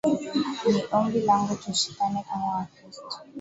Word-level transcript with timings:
Ni 0.71 0.81
ombi 0.91 1.21
langu 1.21 1.55
tushikane 1.55 2.25
kama 2.29 2.47
wakristo 2.55 3.17